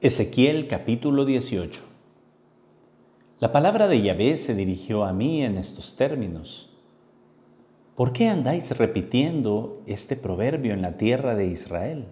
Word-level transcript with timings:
Ezequiel 0.00 0.68
capítulo 0.68 1.24
18 1.24 1.82
La 3.40 3.50
palabra 3.50 3.88
de 3.88 4.00
Yahvé 4.00 4.36
se 4.36 4.54
dirigió 4.54 5.02
a 5.02 5.12
mí 5.12 5.44
en 5.44 5.56
estos 5.56 5.96
términos. 5.96 6.70
¿Por 7.96 8.12
qué 8.12 8.28
andáis 8.28 8.78
repitiendo 8.78 9.82
este 9.86 10.14
proverbio 10.14 10.72
en 10.72 10.82
la 10.82 10.96
tierra 10.98 11.34
de 11.34 11.48
Israel? 11.48 12.06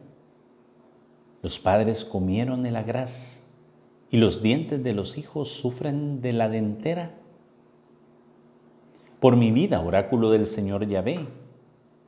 Los 1.43 1.61
padres 1.61 2.05
comieron 2.05 2.67
el 2.67 2.75
agraz 2.75 3.55
y 4.11 4.17
los 4.17 4.43
dientes 4.43 4.83
de 4.83 4.93
los 4.93 5.17
hijos 5.17 5.51
sufren 5.51 6.21
de 6.21 6.33
la 6.33 6.49
dentera. 6.49 7.15
Por 9.21 9.37
mi 9.37 9.53
vida, 9.53 9.81
oráculo 9.81 10.33
del 10.33 10.47
Señor 10.47 10.89
Yahvé, 10.89 11.21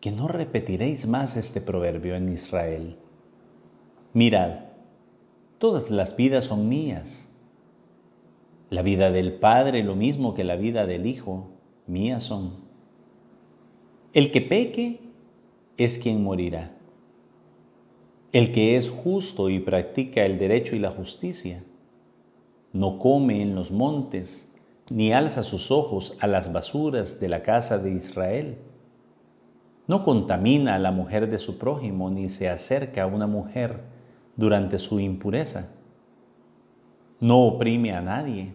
que 0.01 0.11
no 0.11 0.27
repetiréis 0.27 1.07
más 1.07 1.37
este 1.37 1.61
proverbio 1.61 2.17
en 2.17 2.33
Israel. 2.33 2.97
Mirad, 4.13 4.68
Todas 5.59 5.91
las 5.91 6.17
vidas 6.17 6.45
son 6.45 6.69
mías. 6.69 7.35
La 8.71 8.83
vida 8.83 9.11
del 9.11 9.33
Padre, 9.33 9.83
lo 9.83 9.97
mismo 9.97 10.35
que 10.35 10.45
la 10.45 10.55
vida 10.55 10.87
del 10.87 11.05
Hijo, 11.05 11.49
mías 11.89 12.23
son. 12.23 12.53
El 14.13 14.31
que 14.31 14.41
peque 14.41 15.01
es 15.77 15.99
quien 15.99 16.23
morirá. 16.23 16.77
El 18.31 18.53
que 18.53 18.77
es 18.77 18.89
justo 18.89 19.51
y 19.51 19.59
practica 19.59 20.25
el 20.25 20.39
derecho 20.39 20.77
y 20.77 20.79
la 20.79 20.93
justicia, 20.93 21.65
no 22.73 23.01
come 23.01 23.43
en 23.43 23.57
los 23.57 23.73
montes, 23.73 24.55
ni 24.91 25.13
alza 25.13 25.43
sus 25.43 25.73
ojos 25.73 26.19
a 26.21 26.29
las 26.29 26.53
basuras 26.53 27.19
de 27.19 27.29
la 27.29 27.43
casa 27.43 27.79
de 27.79 27.93
Israel. 27.93 28.59
No 29.89 30.05
contamina 30.05 30.77
a 30.77 30.79
la 30.79 30.93
mujer 30.93 31.29
de 31.29 31.39
su 31.39 31.59
prójimo, 31.59 32.11
ni 32.11 32.29
se 32.29 32.49
acerca 32.49 33.03
a 33.03 33.07
una 33.07 33.27
mujer 33.27 33.98
durante 34.39 34.79
su 34.79 35.01
impureza. 35.01 35.75
No 37.21 37.43
oprime 37.45 37.93
a 37.93 38.01
nadie, 38.01 38.55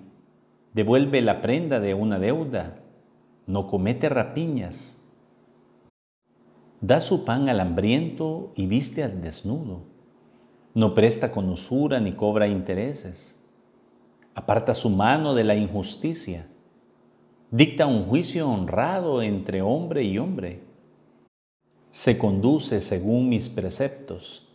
devuelve 0.74 1.22
la 1.22 1.42
prenda 1.42 1.82
de 1.82 1.94
una 1.94 2.20
deuda, 2.20 2.80
no 3.46 3.68
comete 3.68 4.08
rapiñas, 4.08 5.06
da 6.80 7.02
su 7.02 7.26
pan 7.26 7.50
al 7.50 7.60
hambriento 7.60 8.54
y 8.56 8.66
viste 8.66 9.04
al 9.04 9.22
desnudo, 9.22 9.82
no 10.74 10.94
presta 10.94 11.34
con 11.34 11.50
usura 11.50 12.00
ni 12.00 12.14
cobra 12.14 12.48
intereses, 12.48 13.44
aparta 14.36 14.74
su 14.74 14.90
mano 14.90 15.36
de 15.36 15.44
la 15.44 15.56
injusticia, 15.56 16.48
dicta 17.52 17.88
un 17.88 18.06
juicio 18.06 18.50
honrado 18.50 19.22
entre 19.22 19.62
hombre 19.62 20.04
y 20.06 20.18
hombre, 20.18 20.64
se 21.90 22.18
conduce 22.18 22.80
según 22.80 23.28
mis 23.28 23.50
preceptos 23.50 24.53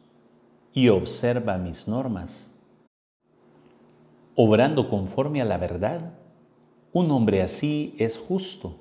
y 0.79 0.91
observa 0.91 1.59
mis 1.59 1.89
normas. 1.89 2.55
Obrando 4.37 4.89
conforme 4.89 5.41
a 5.41 5.45
la 5.45 5.59
verdad, 5.59 6.13
un 6.93 7.11
hombre 7.11 7.43
así 7.43 7.97
es 7.99 8.17
justo. 8.17 8.77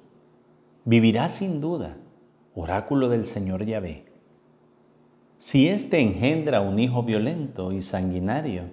Vivirá 0.85 1.27
sin 1.27 1.59
duda, 1.59 1.97
oráculo 2.53 3.09
del 3.09 3.25
Señor 3.25 3.65
Yahvé. 3.65 4.05
Si 5.37 5.67
éste 5.67 5.99
engendra 5.99 6.61
un 6.61 6.77
hijo 6.77 7.01
violento 7.01 7.71
y 7.71 7.81
sanguinario, 7.81 8.65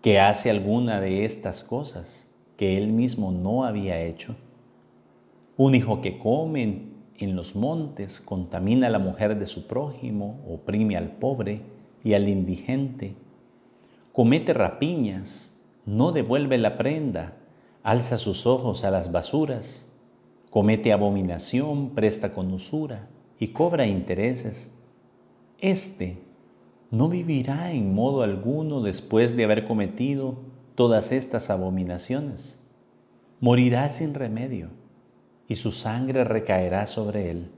que 0.00 0.18
hace 0.18 0.48
alguna 0.48 1.02
de 1.02 1.26
estas 1.26 1.62
cosas 1.62 2.34
que 2.56 2.78
él 2.78 2.94
mismo 2.94 3.30
no 3.30 3.66
había 3.66 4.00
hecho, 4.00 4.36
un 5.58 5.74
hijo 5.74 6.00
que 6.00 6.18
come 6.18 6.92
en 7.18 7.36
los 7.36 7.54
montes, 7.56 8.22
contamina 8.22 8.86
a 8.86 8.90
la 8.90 8.98
mujer 8.98 9.38
de 9.38 9.44
su 9.44 9.66
prójimo, 9.66 10.40
oprime 10.48 10.96
al 10.96 11.10
pobre, 11.10 11.81
y 12.04 12.14
al 12.14 12.28
indigente. 12.28 13.14
Comete 14.12 14.52
rapiñas, 14.52 15.60
no 15.86 16.12
devuelve 16.12 16.58
la 16.58 16.76
prenda, 16.76 17.36
alza 17.82 18.18
sus 18.18 18.46
ojos 18.46 18.84
a 18.84 18.90
las 18.90 19.12
basuras, 19.12 19.92
comete 20.50 20.92
abominación, 20.92 21.90
presta 21.90 22.34
con 22.34 22.52
usura 22.52 23.08
y 23.38 23.48
cobra 23.48 23.86
intereses. 23.86 24.74
Este 25.58 26.18
no 26.90 27.08
vivirá 27.08 27.72
en 27.72 27.94
modo 27.94 28.22
alguno 28.22 28.82
después 28.82 29.34
de 29.36 29.44
haber 29.44 29.66
cometido 29.66 30.36
todas 30.74 31.10
estas 31.10 31.48
abominaciones. 31.50 32.60
Morirá 33.40 33.88
sin 33.88 34.14
remedio 34.14 34.68
y 35.48 35.54
su 35.54 35.72
sangre 35.72 36.24
recaerá 36.24 36.86
sobre 36.86 37.30
él. 37.30 37.50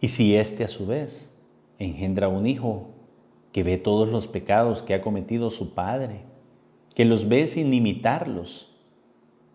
Y 0.00 0.08
si 0.08 0.34
éste 0.34 0.64
a 0.64 0.68
su 0.68 0.86
vez 0.86 1.42
engendra 1.78 2.28
un 2.28 2.46
hijo 2.46 2.95
que 3.56 3.62
ve 3.62 3.78
todos 3.78 4.10
los 4.10 4.28
pecados 4.28 4.82
que 4.82 4.92
ha 4.92 5.00
cometido 5.00 5.48
su 5.48 5.74
padre, 5.74 6.26
que 6.94 7.06
los 7.06 7.26
ve 7.26 7.46
sin 7.46 7.72
imitarlos, 7.72 8.76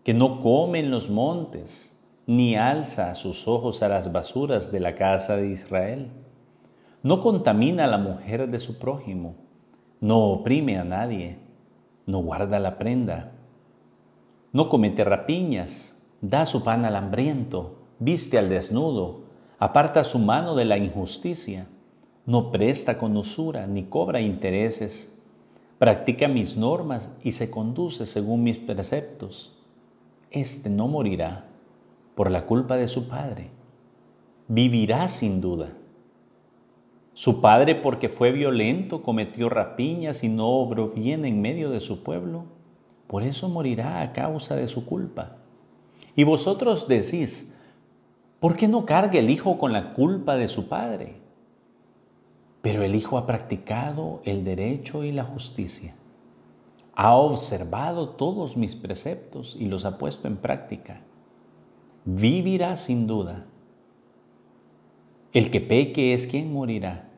que 0.02 0.12
no 0.12 0.40
come 0.40 0.80
en 0.80 0.90
los 0.90 1.08
montes, 1.08 2.04
ni 2.26 2.56
alza 2.56 3.14
sus 3.14 3.46
ojos 3.46 3.80
a 3.80 3.88
las 3.88 4.10
basuras 4.10 4.72
de 4.72 4.80
la 4.80 4.96
casa 4.96 5.36
de 5.36 5.50
Israel. 5.50 6.10
No 7.04 7.20
contamina 7.20 7.84
a 7.84 7.86
la 7.86 7.98
mujer 7.98 8.50
de 8.50 8.58
su 8.58 8.80
prójimo, 8.80 9.36
no 10.00 10.18
oprime 10.30 10.78
a 10.78 10.82
nadie, 10.82 11.38
no 12.04 12.18
guarda 12.22 12.58
la 12.58 12.78
prenda, 12.78 13.34
no 14.52 14.68
comete 14.68 15.04
rapiñas, 15.04 16.10
da 16.20 16.44
su 16.44 16.64
pan 16.64 16.84
al 16.86 16.96
hambriento, 16.96 17.76
viste 18.00 18.36
al 18.36 18.48
desnudo, 18.48 19.26
aparta 19.60 20.02
su 20.02 20.18
mano 20.18 20.56
de 20.56 20.64
la 20.64 20.76
injusticia 20.76 21.68
no 22.24 22.50
presta 22.50 22.98
con 22.98 23.16
usura 23.16 23.66
ni 23.66 23.84
cobra 23.84 24.20
intereses, 24.20 25.20
practica 25.78 26.28
mis 26.28 26.56
normas 26.56 27.10
y 27.24 27.32
se 27.32 27.50
conduce 27.50 28.06
según 28.06 28.44
mis 28.44 28.58
preceptos. 28.58 29.58
Este 30.30 30.70
no 30.70 30.86
morirá 30.86 31.46
por 32.14 32.30
la 32.30 32.46
culpa 32.46 32.76
de 32.76 32.86
su 32.86 33.08
padre, 33.08 33.50
vivirá 34.46 35.08
sin 35.08 35.40
duda. 35.40 35.72
Su 37.14 37.40
padre, 37.40 37.74
porque 37.74 38.08
fue 38.08 38.32
violento, 38.32 39.02
cometió 39.02 39.48
rapiñas 39.48 40.24
y 40.24 40.28
no 40.28 40.48
obró 40.48 40.88
bien 40.88 41.24
en 41.24 41.42
medio 41.42 41.70
de 41.70 41.80
su 41.80 42.02
pueblo, 42.02 42.44
por 43.06 43.22
eso 43.22 43.48
morirá 43.48 44.00
a 44.00 44.12
causa 44.12 44.56
de 44.56 44.68
su 44.68 44.86
culpa. 44.86 45.36
Y 46.16 46.24
vosotros 46.24 46.88
decís, 46.88 47.58
¿por 48.40 48.56
qué 48.56 48.68
no 48.68 48.86
carga 48.86 49.18
el 49.18 49.28
hijo 49.28 49.58
con 49.58 49.72
la 49.72 49.92
culpa 49.92 50.36
de 50.36 50.48
su 50.48 50.68
padre? 50.68 51.16
Pero 52.62 52.84
el 52.84 52.94
Hijo 52.94 53.18
ha 53.18 53.26
practicado 53.26 54.22
el 54.24 54.44
derecho 54.44 55.04
y 55.04 55.12
la 55.12 55.24
justicia. 55.24 55.94
Ha 56.94 57.16
observado 57.16 58.10
todos 58.10 58.56
mis 58.56 58.76
preceptos 58.76 59.56
y 59.58 59.66
los 59.66 59.84
ha 59.84 59.98
puesto 59.98 60.28
en 60.28 60.36
práctica. 60.36 61.00
Vivirá 62.04 62.76
sin 62.76 63.06
duda. 63.06 63.46
El 65.32 65.50
que 65.50 65.60
peque 65.60 66.14
es 66.14 66.26
quien 66.26 66.52
morirá. 66.52 67.08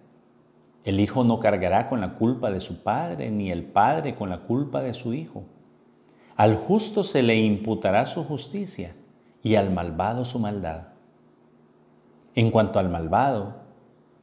El 0.84 1.00
Hijo 1.00 1.24
no 1.24 1.40
cargará 1.40 1.88
con 1.88 2.00
la 2.00 2.14
culpa 2.14 2.50
de 2.50 2.60
su 2.60 2.82
Padre, 2.82 3.30
ni 3.30 3.50
el 3.50 3.64
Padre 3.64 4.14
con 4.14 4.30
la 4.30 4.40
culpa 4.40 4.82
de 4.82 4.94
su 4.94 5.12
Hijo. 5.12 5.44
Al 6.36 6.56
justo 6.56 7.04
se 7.04 7.22
le 7.22 7.36
imputará 7.36 8.06
su 8.06 8.24
justicia 8.24 8.94
y 9.42 9.56
al 9.56 9.70
malvado 9.70 10.24
su 10.24 10.38
maldad. 10.38 10.88
En 12.34 12.50
cuanto 12.50 12.78
al 12.78 12.88
malvado, 12.88 13.63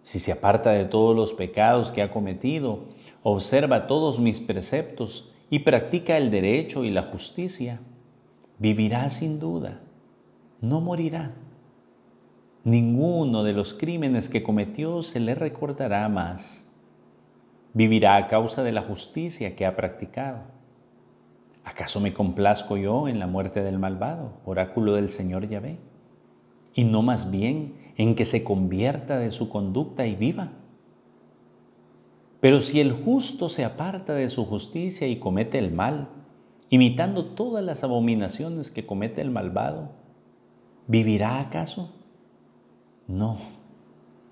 si 0.03 0.19
se 0.19 0.31
aparta 0.31 0.71
de 0.71 0.85
todos 0.85 1.15
los 1.15 1.33
pecados 1.33 1.91
que 1.91 2.01
ha 2.01 2.11
cometido, 2.11 2.85
observa 3.23 3.87
todos 3.87 4.19
mis 4.19 4.39
preceptos 4.39 5.31
y 5.49 5.59
practica 5.59 6.17
el 6.17 6.31
derecho 6.31 6.83
y 6.83 6.89
la 6.89 7.03
justicia, 7.03 7.79
vivirá 8.57 9.09
sin 9.09 9.39
duda, 9.39 9.81
no 10.61 10.81
morirá. 10.81 11.33
Ninguno 12.63 13.43
de 13.43 13.53
los 13.53 13.73
crímenes 13.73 14.29
que 14.29 14.43
cometió 14.43 15.01
se 15.01 15.19
le 15.19 15.33
recordará 15.33 16.07
más. 16.09 16.71
Vivirá 17.73 18.17
a 18.17 18.27
causa 18.27 18.61
de 18.61 18.71
la 18.71 18.83
justicia 18.83 19.55
que 19.55 19.65
ha 19.65 19.75
practicado. 19.75 20.41
¿Acaso 21.63 21.99
me 21.99 22.13
complazco 22.13 22.77
yo 22.77 23.07
en 23.07 23.17
la 23.17 23.27
muerte 23.27 23.63
del 23.63 23.79
malvado, 23.79 24.33
oráculo 24.45 24.93
del 24.93 25.09
Señor 25.09 25.47
Yahvé? 25.47 25.79
Y 26.73 26.83
no 26.83 27.01
más 27.01 27.31
bien 27.31 27.80
en 27.97 28.15
que 28.15 28.25
se 28.25 28.43
convierta 28.43 29.19
de 29.19 29.31
su 29.31 29.49
conducta 29.49 30.05
y 30.07 30.15
viva. 30.15 30.51
Pero 32.39 32.59
si 32.59 32.79
el 32.79 32.91
justo 32.91 33.49
se 33.49 33.63
aparta 33.63 34.13
de 34.13 34.27
su 34.27 34.45
justicia 34.45 35.07
y 35.07 35.17
comete 35.17 35.59
el 35.59 35.71
mal, 35.71 36.09
imitando 36.69 37.25
todas 37.25 37.63
las 37.63 37.83
abominaciones 37.83 38.71
que 38.71 38.85
comete 38.85 39.21
el 39.21 39.29
malvado, 39.29 39.91
¿vivirá 40.87 41.39
acaso? 41.39 41.93
No, 43.07 43.37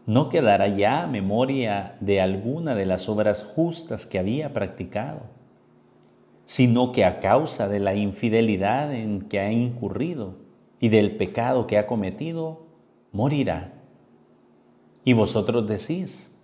no 0.05 0.29
quedará 0.29 0.67
ya 0.67 1.05
memoria 1.05 1.97
de 1.99 2.19
alguna 2.19 2.73
de 2.73 2.87
las 2.87 3.09
obras 3.09 3.43
justas 3.43 4.07
que 4.07 4.17
había 4.17 4.53
practicado, 4.53 5.19
sino 6.45 6.91
que 6.91 7.05
a 7.05 7.19
causa 7.19 7.69
de 7.69 7.79
la 7.79 7.93
infidelidad 7.93 8.91
en 8.91 9.21
que 9.21 9.39
ha 9.39 9.51
incurrido 9.51 10.37
y 10.79 10.89
del 10.89 11.15
pecado 11.15 11.67
que 11.67 11.77
ha 11.77 11.85
cometido, 11.85 12.68
morirá. 13.11 13.73
Y 15.03 15.13
vosotros 15.13 15.67
decís, 15.67 16.35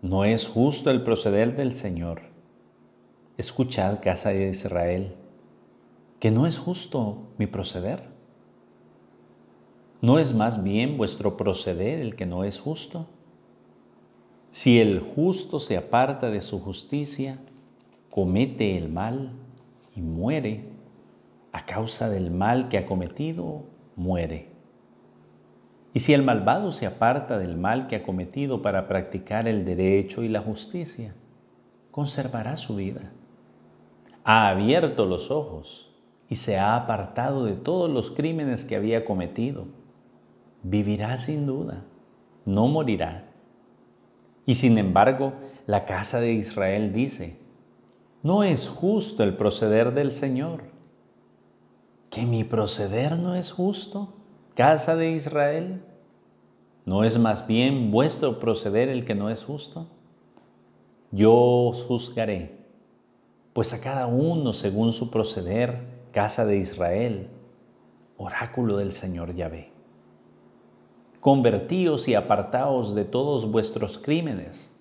no 0.00 0.24
es 0.24 0.46
justo 0.46 0.90
el 0.90 1.02
proceder 1.02 1.56
del 1.56 1.72
Señor. 1.72 2.22
Escuchad, 3.36 4.00
casa 4.02 4.30
de 4.30 4.48
Israel, 4.48 5.14
que 6.20 6.30
no 6.30 6.46
es 6.46 6.58
justo 6.58 7.28
mi 7.38 7.46
proceder. 7.46 8.10
¿No 10.00 10.18
es 10.18 10.34
más 10.34 10.62
bien 10.62 10.96
vuestro 10.96 11.36
proceder 11.36 12.00
el 12.00 12.16
que 12.16 12.26
no 12.26 12.44
es 12.44 12.58
justo? 12.58 13.06
Si 14.50 14.80
el 14.80 15.00
justo 15.00 15.60
se 15.60 15.76
aparta 15.76 16.30
de 16.30 16.42
su 16.42 16.60
justicia, 16.60 17.38
comete 18.10 18.76
el 18.76 18.88
mal 18.88 19.32
y 19.96 20.02
muere, 20.02 20.68
a 21.52 21.64
causa 21.64 22.10
del 22.10 22.30
mal 22.30 22.68
que 22.68 22.78
ha 22.78 22.86
cometido, 22.86 23.64
muere. 23.96 24.51
Y 25.94 26.00
si 26.00 26.14
el 26.14 26.22
malvado 26.22 26.72
se 26.72 26.86
aparta 26.86 27.38
del 27.38 27.56
mal 27.56 27.86
que 27.86 27.96
ha 27.96 28.02
cometido 28.02 28.62
para 28.62 28.88
practicar 28.88 29.46
el 29.46 29.64
derecho 29.64 30.22
y 30.22 30.28
la 30.28 30.40
justicia, 30.40 31.14
conservará 31.90 32.56
su 32.56 32.76
vida. 32.76 33.12
Ha 34.24 34.48
abierto 34.48 35.04
los 35.04 35.30
ojos 35.30 35.90
y 36.28 36.36
se 36.36 36.58
ha 36.58 36.76
apartado 36.76 37.44
de 37.44 37.54
todos 37.54 37.90
los 37.90 38.10
crímenes 38.10 38.64
que 38.64 38.76
había 38.76 39.04
cometido. 39.04 39.66
Vivirá 40.62 41.18
sin 41.18 41.46
duda, 41.46 41.84
no 42.46 42.68
morirá 42.68 43.32
y 44.46 44.54
sin 44.54 44.78
embargo, 44.78 45.34
la 45.66 45.84
casa 45.84 46.20
de 46.20 46.32
Israel 46.32 46.92
dice, 46.92 47.38
no 48.22 48.42
es 48.42 48.68
justo 48.68 49.22
el 49.22 49.36
proceder 49.36 49.94
del 49.94 50.12
Señor. 50.12 50.64
¿Que 52.10 52.26
mi 52.26 52.44
proceder 52.44 53.18
no 53.18 53.34
es 53.34 53.52
justo, 53.52 54.14
casa 54.54 54.96
de 54.96 55.12
Israel? 55.12 55.82
¿No 56.84 57.04
es 57.04 57.18
más 57.18 57.46
bien 57.46 57.90
vuestro 57.90 58.38
proceder 58.40 58.88
el 58.88 59.04
que 59.04 59.14
no 59.14 59.30
es 59.30 59.44
justo? 59.44 59.86
Yo 61.10 61.34
os 61.34 61.84
juzgaré, 61.84 62.58
pues 63.52 63.72
a 63.72 63.80
cada 63.80 64.06
uno 64.06 64.52
según 64.52 64.92
su 64.92 65.10
proceder, 65.10 66.02
casa 66.12 66.44
de 66.44 66.56
Israel, 66.56 67.28
oráculo 68.16 68.76
del 68.76 68.92
Señor 68.92 69.34
Yahvé 69.34 69.72
convertíos 71.22 72.08
y 72.08 72.16
apartaos 72.16 72.96
de 72.96 73.04
todos 73.04 73.48
vuestros 73.48 73.96
crímenes. 73.96 74.76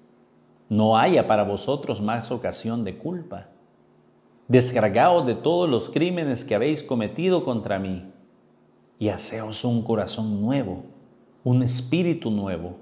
No 0.69 0.97
haya 0.97 1.27
para 1.27 1.43
vosotros 1.43 2.01
más 2.01 2.31
ocasión 2.31 2.83
de 2.83 2.97
culpa. 2.97 3.49
Descargaos 4.47 5.27
de 5.27 5.35
todos 5.35 5.69
los 5.69 5.87
crímenes 5.87 6.43
que 6.43 6.55
habéis 6.55 6.81
cometido 6.81 7.45
contra 7.45 7.77
mí 7.77 8.11
y 9.01 9.09
haceos 9.09 9.65
un 9.65 9.81
corazón 9.81 10.39
nuevo, 10.41 10.83
un 11.43 11.63
espíritu 11.63 12.29
nuevo. 12.29 12.77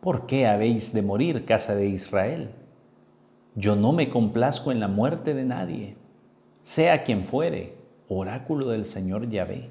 ¿Por 0.00 0.26
qué 0.26 0.48
habéis 0.48 0.92
de 0.92 1.02
morir, 1.02 1.44
casa 1.44 1.76
de 1.76 1.86
Israel? 1.86 2.50
Yo 3.54 3.76
no 3.76 3.92
me 3.92 4.10
complazco 4.10 4.72
en 4.72 4.80
la 4.80 4.88
muerte 4.88 5.32
de 5.32 5.44
nadie, 5.44 5.96
sea 6.62 7.04
quien 7.04 7.24
fuere, 7.24 7.76
oráculo 8.08 8.70
del 8.70 8.84
Señor 8.84 9.28
Yahvé. 9.28 9.70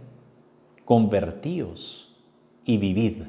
Convertíos 0.86 2.16
y 2.64 2.78
vivid. 2.78 3.24